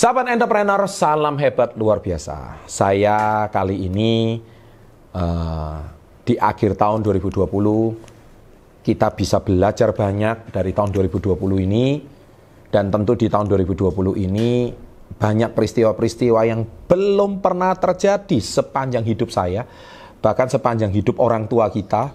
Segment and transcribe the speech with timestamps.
[0.00, 2.64] Sahabat entrepreneur, salam hebat luar biasa.
[2.64, 4.40] Saya kali ini
[5.12, 5.76] uh,
[6.24, 7.44] di akhir tahun 2020
[8.80, 11.36] kita bisa belajar banyak dari tahun 2020
[11.68, 12.00] ini
[12.72, 13.92] dan tentu di tahun 2020
[14.24, 14.72] ini
[15.20, 19.68] banyak peristiwa-peristiwa yang belum pernah terjadi sepanjang hidup saya,
[20.24, 22.08] bahkan sepanjang hidup orang tua kita,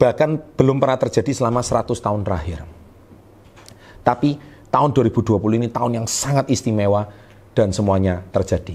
[0.00, 2.64] bahkan belum pernah terjadi selama 100 tahun terakhir.
[4.00, 7.06] Tapi tahun 2020 ini tahun yang sangat istimewa
[7.54, 8.74] dan semuanya terjadi.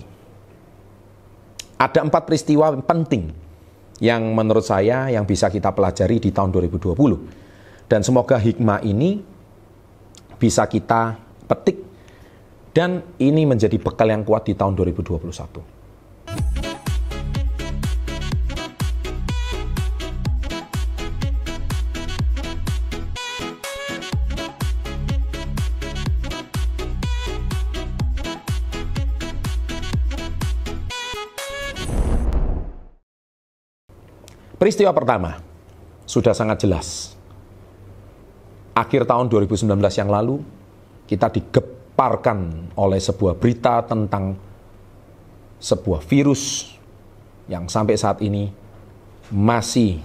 [1.76, 3.36] Ada empat peristiwa penting
[4.00, 6.96] yang menurut saya yang bisa kita pelajari di tahun 2020.
[7.92, 9.20] Dan semoga hikmah ini
[10.40, 11.20] bisa kita
[11.52, 11.84] petik
[12.72, 15.79] dan ini menjadi bekal yang kuat di tahun 2021.
[34.60, 35.40] Peristiwa pertama
[36.04, 37.16] sudah sangat jelas.
[38.76, 40.44] Akhir tahun 2019 yang lalu,
[41.08, 44.36] kita digeparkan oleh sebuah berita tentang
[45.64, 46.76] sebuah virus
[47.48, 48.52] yang sampai saat ini
[49.32, 50.04] masih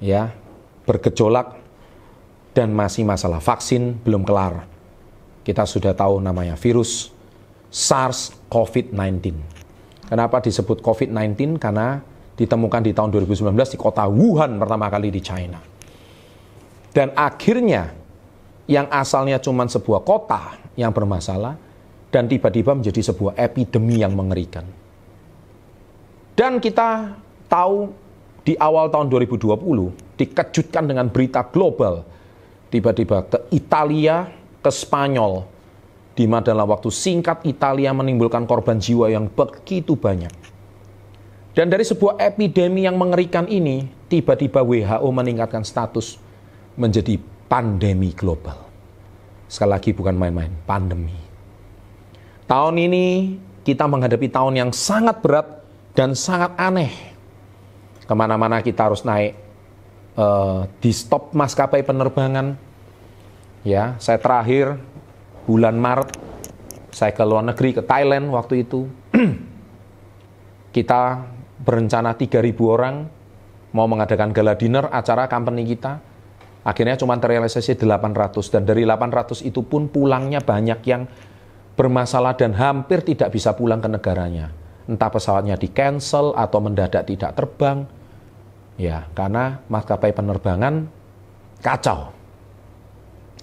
[0.00, 0.32] ya
[0.88, 1.60] bergejolak
[2.56, 4.64] dan masih masalah vaksin belum kelar.
[5.44, 7.12] Kita sudah tahu namanya virus
[7.68, 9.36] SARS COVID-19.
[10.08, 11.60] Kenapa disebut COVID-19?
[11.60, 15.58] Karena ditemukan di tahun 2019 di kota Wuhan pertama kali di China.
[16.94, 17.90] Dan akhirnya
[18.70, 21.58] yang asalnya cuma sebuah kota yang bermasalah
[22.10, 24.62] dan tiba-tiba menjadi sebuah epidemi yang mengerikan.
[26.34, 27.90] Dan kita tahu
[28.42, 32.06] di awal tahun 2020 dikejutkan dengan berita global
[32.70, 34.26] tiba-tiba ke Italia,
[34.58, 35.46] ke Spanyol,
[36.14, 40.43] di mana dalam waktu singkat Italia menimbulkan korban jiwa yang begitu banyak.
[41.54, 46.18] Dan dari sebuah epidemi yang mengerikan ini, tiba-tiba WHO meningkatkan status
[46.74, 47.14] menjadi
[47.46, 48.58] pandemi global.
[49.46, 51.14] Sekali lagi bukan main-main, pandemi.
[52.50, 55.62] Tahun ini kita menghadapi tahun yang sangat berat
[55.94, 56.90] dan sangat aneh.
[58.02, 59.38] Ke mana-mana kita harus naik
[60.18, 62.58] uh, di stop maskapai penerbangan.
[63.62, 64.74] Ya, saya terakhir
[65.46, 66.18] bulan Maret
[66.90, 68.90] saya ke luar negeri ke Thailand waktu itu.
[70.74, 71.22] kita
[71.64, 73.08] berencana 3.000 orang
[73.74, 75.98] mau mengadakan gala dinner acara company kita.
[76.64, 81.04] Akhirnya cuma terrealisasi 800 dan dari 800 itu pun pulangnya banyak yang
[81.76, 84.48] bermasalah dan hampir tidak bisa pulang ke negaranya.
[84.88, 87.84] Entah pesawatnya di cancel atau mendadak tidak terbang.
[88.80, 90.88] Ya, karena maskapai penerbangan
[91.60, 92.16] kacau.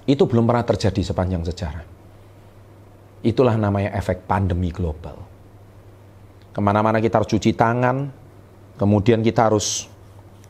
[0.10, 1.86] Itu belum pernah terjadi sepanjang sejarah.
[3.22, 5.31] Itulah namanya efek pandemi global.
[6.52, 8.12] Ke mana-mana kita harus cuci tangan,
[8.76, 9.88] kemudian kita harus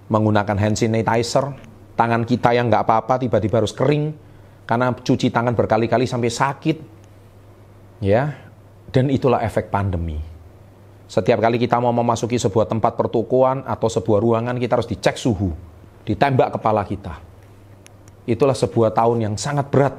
[0.09, 1.53] menggunakan hand sanitizer,
[1.93, 4.11] tangan kita yang nggak apa-apa tiba-tiba harus kering,
[4.65, 6.77] karena cuci tangan berkali-kali sampai sakit.
[8.01, 8.33] Ya,
[8.89, 10.17] dan itulah efek pandemi.
[11.05, 15.53] Setiap kali kita mau memasuki sebuah tempat pertukuan atau sebuah ruangan, kita harus dicek suhu,
[16.07, 17.19] ditembak kepala kita.
[18.25, 19.95] Itulah sebuah tahun yang sangat berat,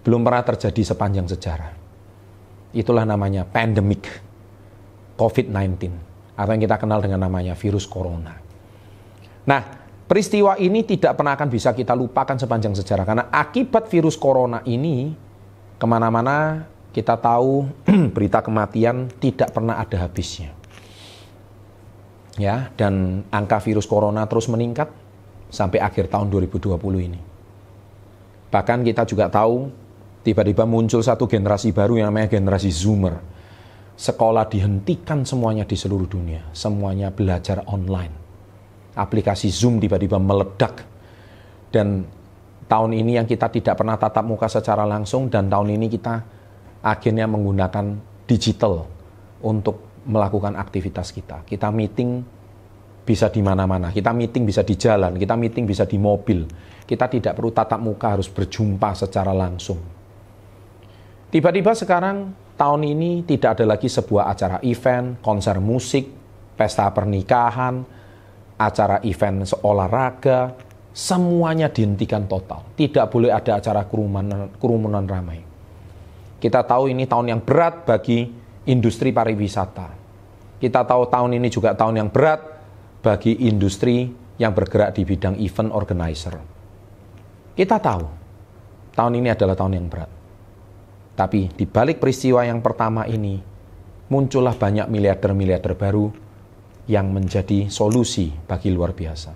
[0.00, 1.72] belum pernah terjadi sepanjang sejarah.
[2.72, 4.29] Itulah namanya pandemic.
[5.20, 5.76] COVID-19
[6.32, 8.32] atau yang kita kenal dengan namanya virus corona.
[9.44, 9.60] Nah,
[10.08, 15.12] peristiwa ini tidak pernah akan bisa kita lupakan sepanjang sejarah karena akibat virus corona ini
[15.76, 16.64] ke mana-mana
[16.96, 17.68] kita tahu
[18.16, 20.56] berita kematian tidak pernah ada habisnya.
[22.40, 24.88] Ya, dan angka virus corona terus meningkat
[25.52, 27.20] sampai akhir tahun 2020 ini.
[28.48, 29.68] Bahkan kita juga tahu
[30.24, 33.20] tiba-tiba muncul satu generasi baru yang namanya generasi Zoomer
[34.00, 36.48] sekolah dihentikan semuanya di seluruh dunia.
[36.56, 38.16] Semuanya belajar online.
[38.96, 40.88] Aplikasi Zoom tiba-tiba meledak.
[41.68, 42.08] Dan
[42.64, 46.14] tahun ini yang kita tidak pernah tatap muka secara langsung dan tahun ini kita
[46.80, 48.88] akhirnya menggunakan digital
[49.44, 51.44] untuk melakukan aktivitas kita.
[51.44, 52.24] Kita meeting
[53.04, 56.48] bisa di mana-mana, kita meeting bisa di jalan, kita meeting bisa di mobil.
[56.88, 59.78] Kita tidak perlu tatap muka harus berjumpa secara langsung.
[61.30, 66.04] Tiba-tiba sekarang tahun ini tidak ada lagi sebuah acara event, konser musik,
[66.60, 67.80] pesta pernikahan,
[68.60, 70.52] acara event olahraga,
[70.92, 72.76] semuanya dihentikan total.
[72.76, 75.40] Tidak boleh ada acara kerumunan, kerumunan ramai.
[76.36, 78.28] Kita tahu ini tahun yang berat bagi
[78.68, 79.96] industri pariwisata.
[80.60, 82.40] Kita tahu tahun ini juga tahun yang berat
[83.00, 86.36] bagi industri yang bergerak di bidang event organizer.
[87.56, 88.04] Kita tahu
[88.92, 90.19] tahun ini adalah tahun yang berat.
[91.20, 93.36] Tapi di balik peristiwa yang pertama ini,
[94.08, 96.08] muncullah banyak miliarder-miliarder baru
[96.88, 99.28] yang menjadi solusi bagi luar biasa.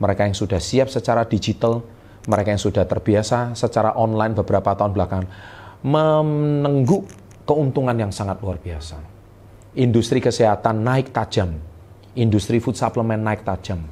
[0.00, 1.84] Mereka yang sudah siap secara digital,
[2.24, 5.28] mereka yang sudah terbiasa secara online beberapa tahun belakangan,
[5.84, 7.04] menengguk
[7.44, 8.96] keuntungan yang sangat luar biasa.
[9.76, 11.52] Industri kesehatan naik tajam,
[12.16, 13.84] industri food supplement naik tajam,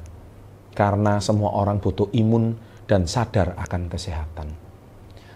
[0.73, 2.57] karena semua orang butuh imun
[2.89, 4.68] dan sadar akan kesehatan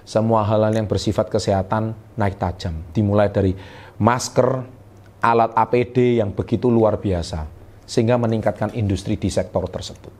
[0.03, 2.83] semua hal-hal yang bersifat kesehatan naik tajam.
[2.91, 3.55] Dimulai dari
[3.99, 4.63] masker,
[5.23, 7.47] alat APD yang begitu luar biasa,
[7.87, 10.11] sehingga meningkatkan industri di sektor tersebut.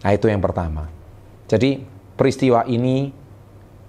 [0.00, 0.88] Nah itu yang pertama.
[1.44, 1.84] Jadi
[2.16, 3.12] peristiwa ini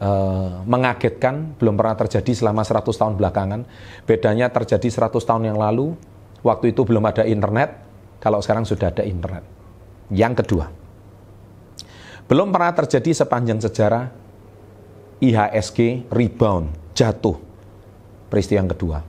[0.04, 3.62] eh, mengagetkan, belum pernah terjadi selama 100 tahun belakangan.
[4.04, 5.96] Bedanya terjadi 100 tahun yang lalu,
[6.44, 7.80] waktu itu belum ada internet,
[8.20, 9.48] kalau sekarang sudah ada internet.
[10.12, 10.66] Yang kedua,
[12.28, 14.27] belum pernah terjadi sepanjang sejarah
[15.18, 17.34] IHSG rebound, jatuh.
[18.28, 19.00] Peristiwa yang kedua,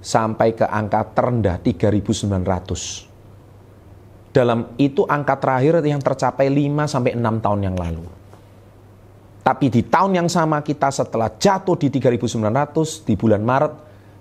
[0.00, 4.32] sampai ke angka terendah 3.900.
[4.32, 8.08] Dalam itu angka terakhir yang tercapai 5 sampai 6 tahun yang lalu.
[9.42, 13.72] Tapi di tahun yang sama kita setelah jatuh di 3.900 di bulan Maret,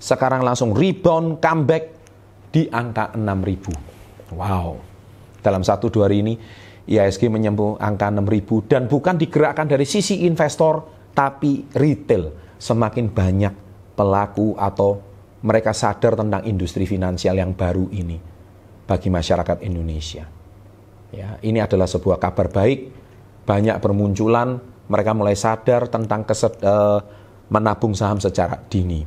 [0.01, 1.83] sekarang langsung rebound, comeback
[2.51, 4.35] di angka 6.000.
[4.35, 4.81] Wow.
[5.41, 6.37] Dalam satu dua hari ini
[6.89, 12.31] IHSG menyembuh angka 6.000 dan bukan digerakkan dari sisi investor, tapi retail
[12.61, 13.53] semakin banyak
[13.97, 15.01] pelaku atau
[15.41, 18.17] mereka sadar tentang industri finansial yang baru ini
[18.85, 20.25] bagi masyarakat Indonesia.
[21.11, 22.79] Ya, ini adalah sebuah kabar baik,
[23.43, 27.01] banyak bermunculan, mereka mulai sadar tentang kesed, uh,
[27.51, 29.03] menabung saham secara dini.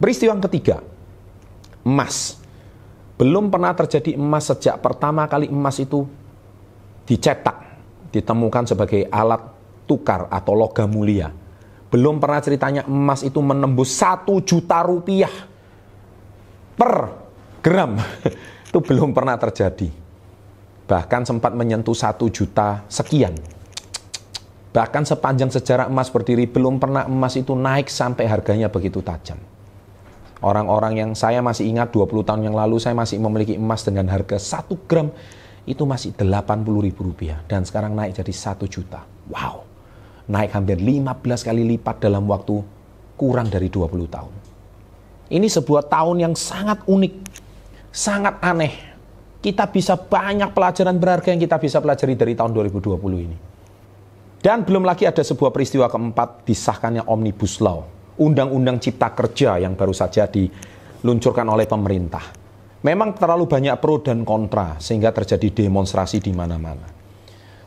[0.00, 0.82] Peristiwa yang ketiga,
[1.86, 2.40] emas.
[3.14, 6.02] Belum pernah terjadi emas sejak pertama kali emas itu
[7.06, 7.78] dicetak,
[8.10, 9.51] ditemukan sebagai alat
[9.92, 11.28] tukar atau logam mulia.
[11.92, 15.28] Belum pernah ceritanya emas itu menembus satu juta rupiah
[16.72, 17.12] per
[17.60, 18.00] gram.
[18.72, 19.92] itu belum pernah terjadi.
[20.88, 23.36] Bahkan sempat menyentuh satu juta sekian.
[24.72, 29.36] Bahkan sepanjang sejarah emas berdiri, belum pernah emas itu naik sampai harganya begitu tajam.
[30.40, 34.40] Orang-orang yang saya masih ingat 20 tahun yang lalu saya masih memiliki emas dengan harga
[34.40, 35.12] 1 gram
[35.68, 39.04] itu masih 80 ribu rupiah dan sekarang naik jadi 1 juta.
[39.28, 39.71] Wow
[40.32, 41.12] naik hampir 15
[41.44, 42.56] kali lipat dalam waktu
[43.20, 44.34] kurang dari 20 tahun.
[45.28, 47.14] Ini sebuah tahun yang sangat unik,
[47.92, 48.74] sangat aneh.
[49.44, 53.36] Kita bisa banyak pelajaran berharga yang kita bisa pelajari dari tahun 2020 ini.
[54.42, 57.86] Dan belum lagi ada sebuah peristiwa keempat disahkannya Omnibus Law,
[58.18, 62.22] Undang-Undang Cipta Kerja yang baru saja diluncurkan oleh pemerintah.
[62.82, 66.90] Memang terlalu banyak pro dan kontra sehingga terjadi demonstrasi di mana-mana.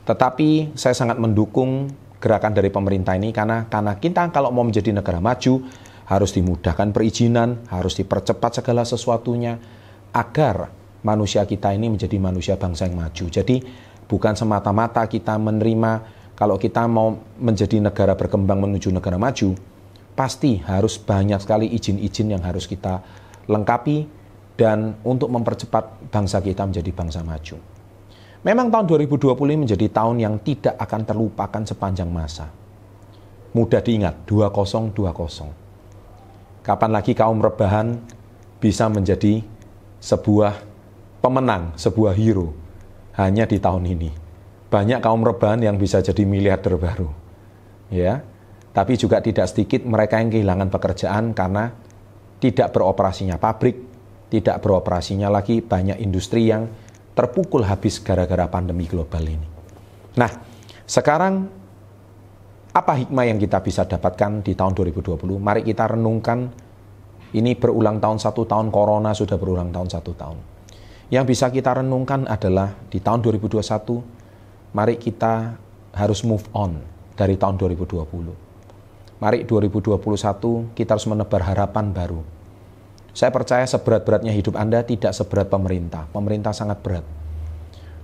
[0.03, 1.87] Tetapi saya sangat mendukung
[2.25, 5.61] gerakan dari pemerintah ini karena karena kita kalau mau menjadi negara maju
[6.09, 9.61] harus dimudahkan perizinan, harus dipercepat segala sesuatunya
[10.09, 10.73] agar
[11.05, 13.25] manusia kita ini menjadi manusia bangsa yang maju.
[13.29, 13.61] Jadi
[14.09, 15.91] bukan semata-mata kita menerima
[16.33, 19.53] kalau kita mau menjadi negara berkembang menuju negara maju,
[20.17, 23.05] pasti harus banyak sekali izin-izin yang harus kita
[23.45, 24.25] lengkapi
[24.57, 27.74] dan untuk mempercepat bangsa kita menjadi bangsa maju.
[28.45, 32.53] Memang tahun 2020 menjadi tahun yang tidak akan terlupakan sepanjang masa.
[33.57, 34.93] Mudah diingat, 2020.
[36.61, 37.97] Kapan lagi kaum rebahan
[38.61, 39.41] bisa menjadi
[39.97, 40.61] sebuah
[41.25, 42.53] pemenang, sebuah hero
[43.17, 44.13] hanya di tahun ini.
[44.69, 47.09] Banyak kaum rebahan yang bisa jadi miliarder baru.
[47.89, 48.21] Ya.
[48.77, 51.73] Tapi juga tidak sedikit mereka yang kehilangan pekerjaan karena
[52.37, 53.81] tidak beroperasinya pabrik,
[54.29, 56.84] tidak beroperasinya lagi banyak industri yang
[57.15, 59.47] terpukul habis gara-gara pandemi global ini.
[60.19, 60.29] Nah,
[60.83, 61.47] sekarang
[62.75, 65.39] apa hikmah yang kita bisa dapatkan di tahun 2020?
[65.39, 66.51] Mari kita renungkan
[67.31, 70.37] ini berulang tahun satu tahun corona sudah berulang tahun satu tahun.
[71.07, 73.63] Yang bisa kita renungkan adalah di tahun 2021,
[74.75, 75.55] mari kita
[75.95, 76.83] harus move on
[77.15, 78.03] dari tahun 2020.
[79.23, 82.34] Mari 2021 kita harus menebar harapan baru
[83.15, 86.03] saya percaya seberat-beratnya hidup Anda tidak seberat pemerintah.
[86.11, 87.07] Pemerintah sangat berat.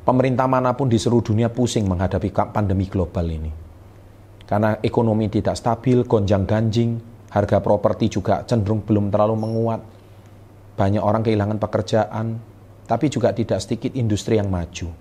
[0.08, 3.52] Pemerintah mana pun di seluruh dunia pusing menghadapi pandemi global ini.
[4.48, 9.82] Karena ekonomi tidak stabil, gonjang-ganjing, harga properti juga cenderung belum terlalu menguat.
[10.80, 12.40] Banyak orang kehilangan pekerjaan,
[12.88, 14.96] tapi juga tidak sedikit industri yang maju.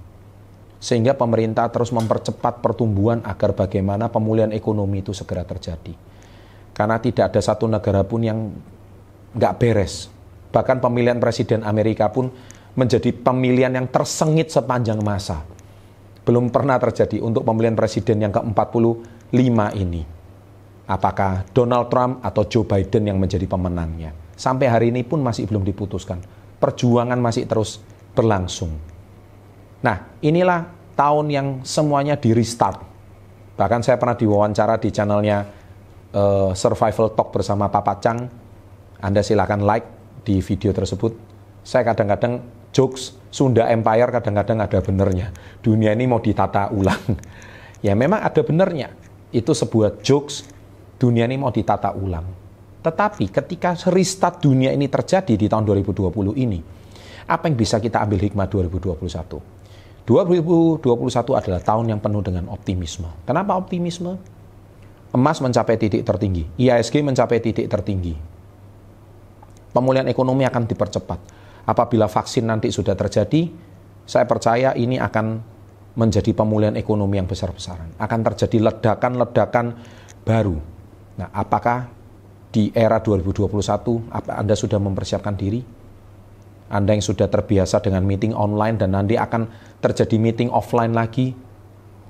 [0.82, 5.94] Sehingga pemerintah terus mempercepat pertumbuhan agar bagaimana pemulihan ekonomi itu segera terjadi.
[6.74, 8.50] Karena tidak ada satu negara pun yang
[9.34, 10.08] nggak beres.
[10.50, 12.30] Bahkan pemilihan presiden Amerika pun
[12.74, 15.42] menjadi pemilihan yang tersengit sepanjang masa.
[16.26, 20.02] Belum pernah terjadi untuk pemilihan presiden yang ke-45 ini.
[20.90, 24.10] Apakah Donald Trump atau Joe Biden yang menjadi pemenangnya?
[24.34, 26.18] Sampai hari ini pun masih belum diputuskan.
[26.58, 27.78] Perjuangan masih terus
[28.14, 28.74] berlangsung.
[29.80, 30.66] Nah, inilah
[30.98, 32.82] tahun yang semuanya di restart.
[33.56, 35.38] Bahkan saya pernah diwawancara di channelnya
[36.12, 38.39] uh, Survival Talk bersama Papa Chang.
[39.00, 39.86] Anda silakan like
[40.24, 41.16] di video tersebut.
[41.64, 42.40] Saya kadang-kadang
[42.72, 45.32] jokes Sunda Empire kadang-kadang ada benernya.
[45.60, 47.16] Dunia ini mau ditata ulang.
[47.86, 48.92] ya memang ada benernya.
[49.32, 50.44] Itu sebuah jokes
[51.00, 52.26] dunia ini mau ditata ulang.
[52.80, 56.60] Tetapi ketika restart dunia ini terjadi di tahun 2020 ini,
[57.28, 59.60] apa yang bisa kita ambil hikmah 2021?
[60.08, 60.80] 2021
[61.38, 63.06] adalah tahun yang penuh dengan optimisme.
[63.28, 64.16] Kenapa optimisme?
[65.10, 68.14] Emas mencapai titik tertinggi, IISG mencapai titik tertinggi.
[69.70, 71.18] Pemulihan ekonomi akan dipercepat.
[71.66, 73.46] Apabila vaksin nanti sudah terjadi,
[74.04, 75.26] saya percaya ini akan
[75.94, 77.94] menjadi pemulihan ekonomi yang besar-besaran.
[77.98, 79.66] Akan terjadi ledakan-ledakan
[80.26, 80.58] baru
[81.20, 81.92] Nah, apakah
[82.48, 85.60] di era 2021 apa Anda sudah mempersiapkan diri?
[86.72, 91.36] Anda yang sudah terbiasa dengan meeting online dan nanti akan terjadi meeting offline lagi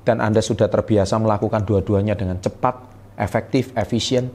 [0.06, 2.78] dan Anda sudah terbiasa melakukan dua-duanya dengan cepat,
[3.18, 4.30] efektif, efisien.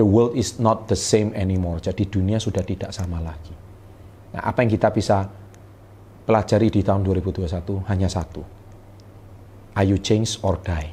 [0.00, 1.76] The world is not the same anymore.
[1.76, 3.52] Jadi dunia sudah tidak sama lagi.
[4.32, 5.28] Nah, apa yang kita bisa
[6.24, 8.40] pelajari di tahun 2021 hanya satu.
[9.76, 10.88] Are you change or die?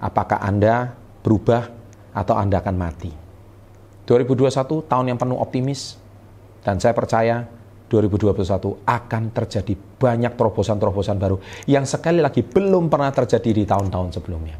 [0.00, 1.68] Apakah Anda berubah
[2.16, 3.12] atau Anda akan mati.
[4.08, 6.00] 2021 tahun yang penuh optimis
[6.64, 7.44] dan saya percaya
[7.92, 11.36] 2021 akan terjadi banyak terobosan-terobosan baru
[11.68, 14.56] yang sekali lagi belum pernah terjadi di tahun-tahun sebelumnya.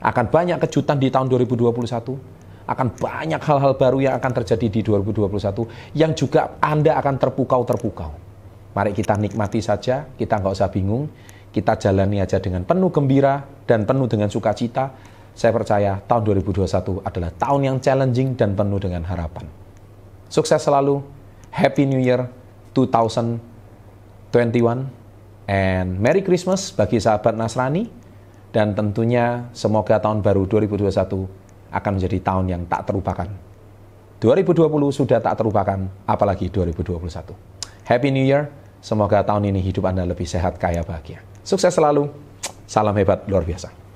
[0.00, 2.37] Akan banyak kejutan di tahun 2021,
[2.68, 8.12] akan banyak hal-hal baru yang akan terjadi di 2021 yang juga Anda akan terpukau-terpukau.
[8.76, 11.08] Mari kita nikmati saja, kita nggak usah bingung,
[11.48, 14.92] kita jalani aja dengan penuh gembira dan penuh dengan sukacita
[15.38, 19.46] saya percaya tahun 2021 adalah tahun yang challenging dan penuh dengan harapan.
[20.26, 20.98] Sukses selalu.
[21.54, 22.28] Happy New Year
[22.76, 24.28] 2021
[25.48, 27.88] and Merry Christmas bagi sahabat Nasrani
[28.52, 33.28] dan tentunya semoga tahun baru 2021 akan menjadi tahun yang tak terlupakan.
[34.18, 37.32] 2020 sudah tak terlupakan, apalagi 2021.
[37.86, 38.50] Happy New Year,
[38.82, 41.22] semoga tahun ini hidup Anda lebih sehat, kaya, bahagia.
[41.46, 42.10] Sukses selalu,
[42.66, 43.87] salam hebat luar biasa.